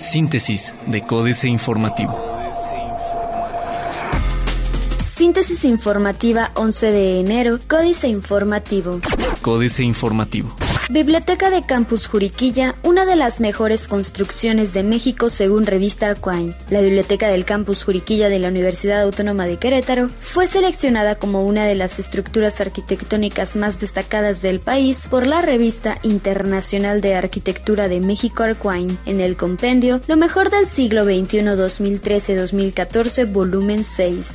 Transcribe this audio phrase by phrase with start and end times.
[0.00, 2.18] Síntesis de Códice Informativo.
[5.16, 9.00] Síntesis informativa 11 de enero, Códice Informativo.
[9.42, 10.54] Códice Informativo.
[10.90, 16.54] Biblioteca de Campus Juriquilla, una de las mejores construcciones de México según revista Quine.
[16.70, 21.66] La Biblioteca del Campus Juriquilla de la Universidad Autónoma de Querétaro fue seleccionada como una
[21.66, 28.00] de las estructuras arquitectónicas más destacadas del país por la revista Internacional de Arquitectura de
[28.00, 34.26] México Arquine en el compendio Lo mejor del siglo XXI 2013-2014 volumen 6.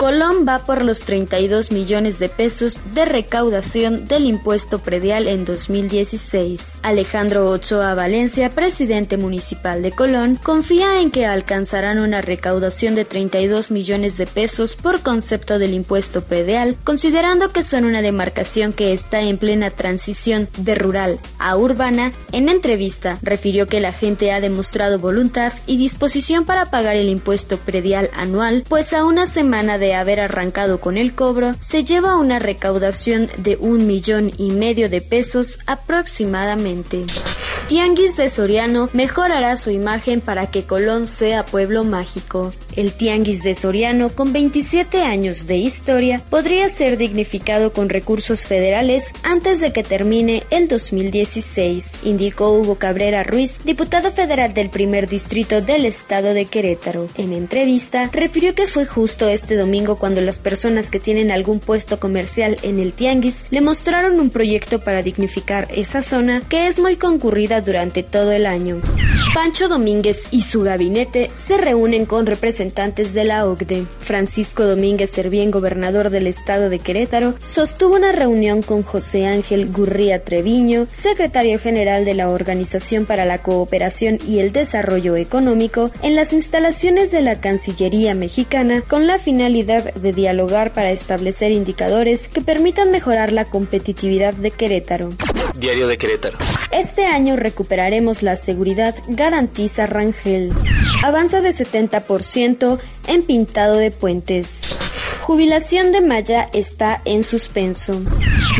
[0.00, 5.44] Colón va por los 32 millones de pesos de recaudación del impuesto predial en
[5.92, 13.04] 2010 Alejandro Ochoa Valencia, presidente municipal de Colón, confía en que alcanzarán una recaudación de
[13.04, 18.92] 32 millones de pesos por concepto del impuesto predial, considerando que son una demarcación que
[18.92, 22.12] está en plena transición de rural a urbana.
[22.32, 27.58] En entrevista, refirió que la gente ha demostrado voluntad y disposición para pagar el impuesto
[27.58, 32.38] predial anual, pues a una semana de haber arrancado con el cobro, se lleva una
[32.38, 37.04] recaudación de un millón y medio de pesos a aproximadamente.
[37.72, 42.50] Tianguis de Soriano mejorará su imagen para que Colón sea pueblo mágico.
[42.76, 49.12] El Tianguis de Soriano, con 27 años de historia, podría ser dignificado con recursos federales
[49.22, 55.62] antes de que termine el 2016, indicó Hugo Cabrera Ruiz, diputado federal del primer distrito
[55.62, 57.08] del estado de Querétaro.
[57.16, 61.98] En entrevista, refirió que fue justo este domingo cuando las personas que tienen algún puesto
[61.98, 66.96] comercial en el Tianguis le mostraron un proyecto para dignificar esa zona que es muy
[66.96, 68.80] concurrida durante todo el año.
[69.34, 73.86] Pancho Domínguez y su gabinete se reúnen con representantes de la OCDE.
[73.98, 80.22] Francisco Domínguez Servién, gobernador del estado de Querétaro, sostuvo una reunión con José Ángel Gurría
[80.22, 86.34] Treviño, secretario general de la Organización para la Cooperación y el Desarrollo Económico, en las
[86.34, 92.90] instalaciones de la Cancillería mexicana con la finalidad de dialogar para establecer indicadores que permitan
[92.90, 95.08] mejorar la competitividad de Querétaro.
[95.54, 96.36] Diario de Querétaro.
[96.72, 100.52] Este año recuperaremos la seguridad, garantiza Rangel.
[101.04, 104.62] Avanza de 70% en pintado de puentes.
[105.20, 108.02] Jubilación de Maya está en suspenso.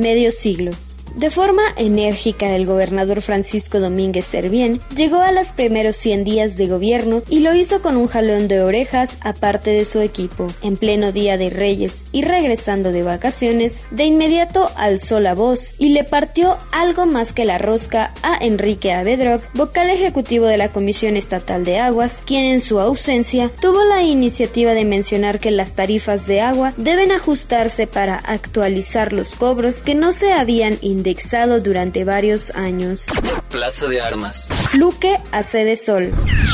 [0.00, 0.70] Medio siglo.
[1.16, 6.68] De forma enérgica, el gobernador Francisco Domínguez Servién llegó a los primeros 100 días de
[6.68, 10.48] gobierno y lo hizo con un jalón de orejas aparte de su equipo.
[10.62, 15.90] En pleno día de Reyes y regresando de vacaciones, de inmediato alzó la voz y
[15.90, 21.16] le partió algo más que la rosca a Enrique Avedrop, vocal ejecutivo de la Comisión
[21.16, 26.26] Estatal de Aguas, quien en su ausencia tuvo la iniciativa de mencionar que las tarifas
[26.26, 32.52] de agua deben ajustarse para actualizar los cobros que no se habían indexado durante varios
[32.52, 33.06] años.
[33.50, 34.48] Plaza de Armas.
[34.78, 36.12] Luque a sede Sol.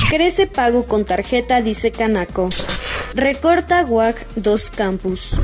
[0.09, 2.48] Crece pago con tarjeta, dice Canaco.
[3.12, 5.36] Recorta WAC dos campus.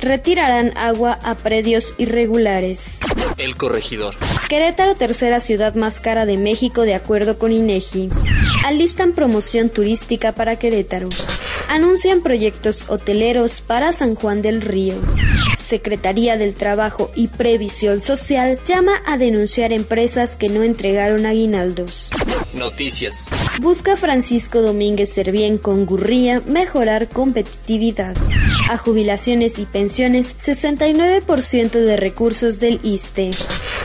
[0.00, 3.00] Retirarán agua a predios irregulares.
[3.38, 4.14] El corregidor.
[4.50, 8.10] Querétaro, tercera ciudad más cara de México de acuerdo con INEGI.
[8.66, 11.08] Alistan promoción turística para Querétaro.
[11.68, 14.96] Anuncian proyectos hoteleros para San Juan del Río.
[15.70, 22.10] Secretaría del Trabajo y Previsión Social llama a denunciar empresas que no entregaron aguinaldos.
[22.52, 23.28] Noticias.
[23.60, 28.16] Busca Francisco Domínguez Servién con Gurría mejorar competitividad.
[28.68, 33.30] A jubilaciones y pensiones, 69% de recursos del ISTE.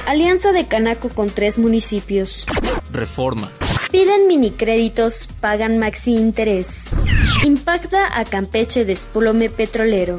[0.08, 2.48] Alianza de Canaco con tres municipios.
[2.92, 3.52] Reforma.
[3.92, 6.86] Piden minicréditos, pagan maxi interés.
[7.44, 10.18] Impacta a Campeche desplome petrolero.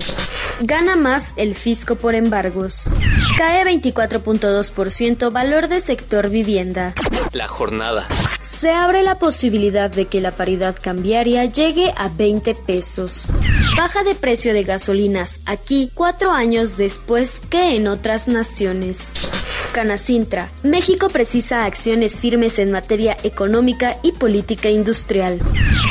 [0.60, 2.88] Gana más el fisco por embargos.
[3.36, 6.94] Cae 24.2% valor de sector vivienda.
[7.32, 8.08] La jornada.
[8.40, 13.28] Se abre la posibilidad de que la paridad cambiaria llegue a 20 pesos.
[13.76, 19.12] Baja de precio de gasolinas aquí cuatro años después que en otras naciones.
[19.76, 20.48] Canacintra.
[20.62, 25.38] México precisa acciones firmes en materia económica y política industrial.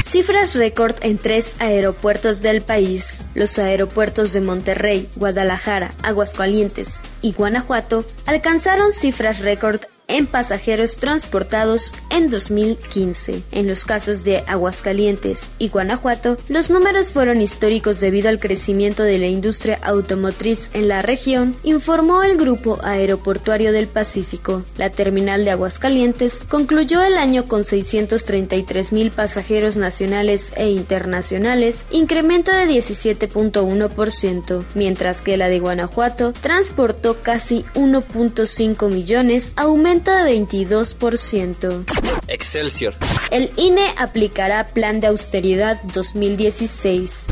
[0.04, 3.26] Cifras récord en tres aeropuertos del país.
[3.36, 12.30] Los aeropuertos de Monterrey, Guadalajara, Aguascalientes y Guanajuato alcanzaron cifras récord en pasajeros transportados en
[12.30, 13.44] 2015.
[13.52, 19.18] En los casos de Aguascalientes y Guanajuato, los números fueron históricos debido al crecimiento de
[19.18, 24.64] la industria automotriz en la región, informó el Grupo Aeroportuario del Pacífico.
[24.78, 32.52] La terminal de Aguascalientes concluyó el año con 633 mil pasajeros nacionales e internacionales, incremento
[32.52, 41.86] de 17.1%, mientras que la de Guanajuato transportó casi 1.5 millones, aumento aumenta de 22%.
[42.28, 42.94] Excelsior.
[43.32, 47.28] El INE aplicará plan de austeridad 2016.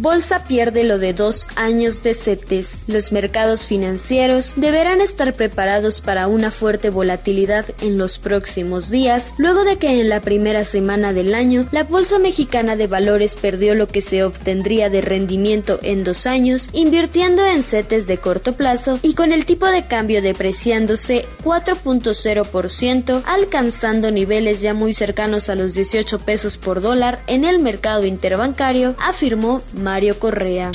[0.00, 2.84] Bolsa pierde lo de dos años de CETES.
[2.86, 9.64] Los mercados financieros deberán estar preparados para una fuerte volatilidad en los próximos días, luego
[9.64, 13.88] de que en la primera semana del año la Bolsa Mexicana de Valores perdió lo
[13.88, 19.14] que se obtendría de rendimiento en dos años, invirtiendo en CETES de corto plazo y
[19.14, 26.20] con el tipo de cambio depreciándose 4.0%, alcanzando niveles ya muy cercanos a los 18
[26.20, 30.70] pesos por dólar en el mercado interbancario, afirmó Mario Correa.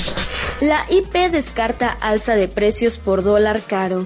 [0.60, 4.04] La IP descarta alza de precios por dólar caro.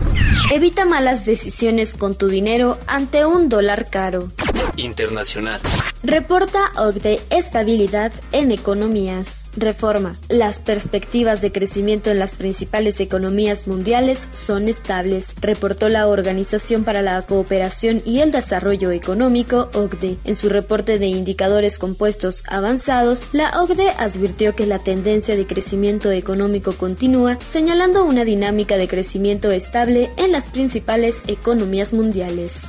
[0.52, 4.30] Evita malas decisiones con tu dinero ante un dólar caro.
[4.76, 5.60] Internacional.
[6.04, 9.50] Reporta OCDE estabilidad en economías.
[9.56, 10.14] Reforma.
[10.28, 17.02] Las perspectivas de crecimiento en las principales economías mundiales son estables, reportó la Organización para
[17.02, 20.18] la Cooperación y el Desarrollo Económico, OCDE.
[20.24, 26.12] En su reporte de indicadores compuestos avanzados, la OCDE advirtió que la tendencia de crecimiento
[26.12, 32.62] económico continúa, señalando una dinámica de crecimiento estable en las principales economías mundiales.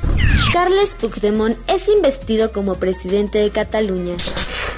[0.52, 4.16] Carles Puigdemont es investido como presidente de Cataluña.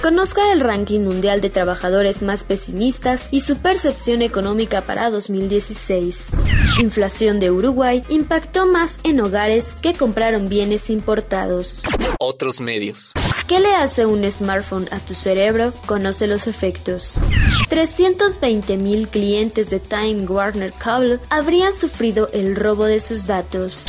[0.02, 6.32] Conozca el ranking mundial de trabajadores más pesimistas y su percepción económica para 2016.
[6.80, 11.82] Inflación de Uruguay impactó más en hogares que compraron bienes importados.
[12.18, 13.12] Otros medios.
[13.46, 15.72] ¿Qué le hace un smartphone a tu cerebro?
[15.86, 17.14] Conoce los efectos.
[17.70, 23.86] 320.000 clientes de Time Warner Cable habrían sufrido el robo de sus datos.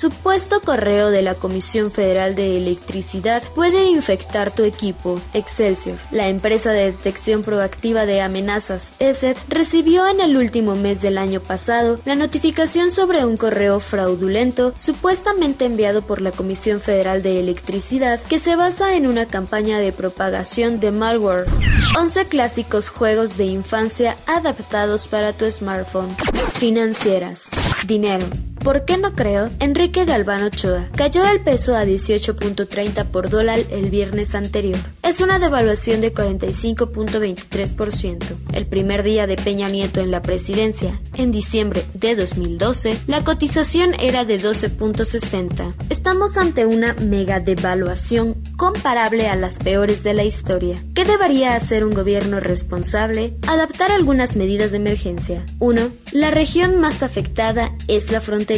[0.00, 5.20] Supuesto correo de la Comisión Federal de Electricidad puede infectar tu equipo.
[5.34, 11.18] Excelsior, la empresa de detección proactiva de amenazas ESET, recibió en el último mes del
[11.18, 17.38] año pasado la notificación sobre un correo fraudulento supuestamente enviado por la Comisión Federal de
[17.38, 21.44] Electricidad que se basa en una campaña de propagación de malware.
[21.98, 26.16] 11 clásicos juegos de infancia adaptados para tu smartphone.
[26.54, 27.50] Financieras.
[27.86, 28.24] Dinero.
[28.62, 29.48] ¿Por qué no creo?
[29.58, 30.90] Enrique Galván Ochoa.
[30.94, 34.76] Cayó el peso a 18.30 por dólar el viernes anterior.
[35.02, 38.36] Es una devaluación de 45.23%.
[38.52, 43.94] El primer día de Peña Nieto en la presidencia, en diciembre de 2012, la cotización
[43.98, 45.72] era de 12.60.
[45.88, 50.84] Estamos ante una mega devaluación comparable a las peores de la historia.
[50.94, 53.32] ¿Qué debería hacer un gobierno responsable?
[53.46, 55.46] Adaptar algunas medidas de emergencia.
[55.60, 55.80] 1.
[56.12, 58.49] La región más afectada es la frontera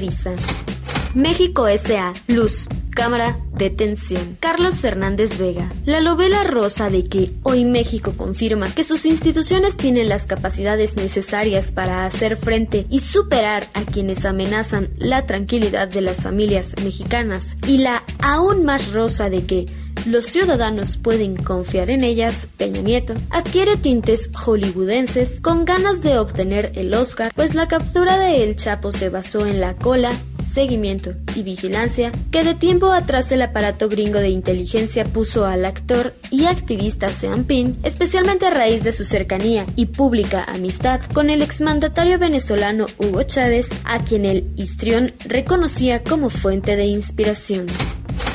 [1.14, 2.14] México S.A.
[2.26, 2.66] Luz.
[2.94, 3.36] Cámara.
[3.52, 4.38] Detención.
[4.40, 5.70] Carlos Fernández Vega.
[5.84, 11.72] La novela rosa de que hoy México confirma que sus instituciones tienen las capacidades necesarias
[11.72, 17.58] para hacer frente y superar a quienes amenazan la tranquilidad de las familias mexicanas.
[17.66, 19.66] Y la aún más rosa de que
[20.06, 26.72] los ciudadanos pueden confiar en ellas, Peña Nieto adquiere tintes hollywoodenses con ganas de obtener
[26.74, 30.12] el Oscar, pues la captura de El Chapo se basó en la cola,
[30.42, 36.14] seguimiento y vigilancia que de tiempo atrás el aparato gringo de inteligencia puso al actor
[36.30, 41.42] y activista Sean Penn, especialmente a raíz de su cercanía y pública amistad con el
[41.42, 47.66] exmandatario venezolano Hugo Chávez, a quien el histrión reconocía como fuente de inspiración.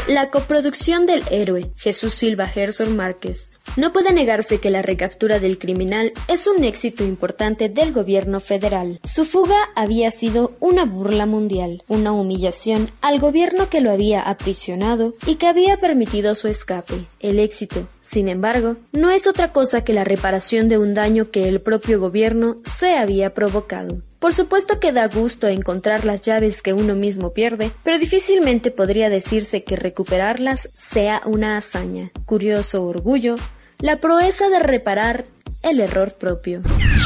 [0.08, 3.58] La coproducción del héroe, Jesús Silva Gerson Márquez.
[3.76, 9.00] No puede negarse que la recaptura del criminal es un éxito importante del gobierno federal.
[9.02, 15.12] Su fuga había sido una burla mundial, una humillación al gobierno que lo había aprisionado
[15.26, 16.94] y que había permitido su escape.
[17.18, 21.48] El éxito, sin embargo, no es otra cosa que la reparación de un daño que
[21.48, 23.98] el propio gobierno se había provocado.
[24.20, 29.10] Por supuesto que da gusto encontrar las llaves que uno mismo pierde, pero difícilmente podría
[29.10, 32.10] decirse que recuperarlas sea una hazaña.
[32.26, 33.36] Curioso orgullo,
[33.80, 35.24] la proeza de reparar
[35.62, 36.60] el error propio.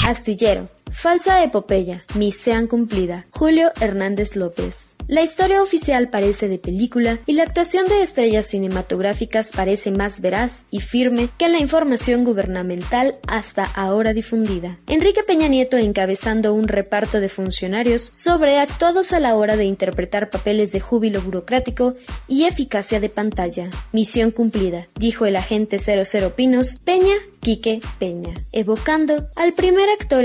[0.08, 0.66] Astillero.
[0.92, 2.04] Falsa epopeya.
[2.14, 3.24] Misión cumplida.
[3.32, 4.90] Julio Hernández López.
[5.10, 10.66] La historia oficial parece de película y la actuación de estrellas cinematográficas parece más veraz
[10.70, 14.76] y firme que la información gubernamental hasta ahora difundida.
[14.86, 20.70] Enrique Peña Nieto encabezando un reparto de funcionarios sobreactuados a la hora de interpretar papeles
[20.70, 21.96] de júbilo burocrático
[22.28, 23.68] y eficacia de pantalla.
[23.92, 30.24] Misión cumplida, dijo el agente 00 Pinos Peña Quique Peña, evocando al primer actor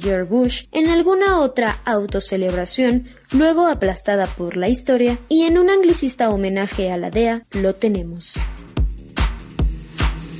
[0.00, 6.30] George Bush en alguna otra autocelebración luego aplastada por la historia, y en un anglicista
[6.30, 8.34] homenaje a la DEA lo tenemos.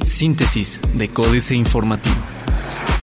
[0.07, 2.40] Síntesis de Códice Informativo.